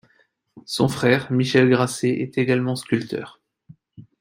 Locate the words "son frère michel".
0.65-1.69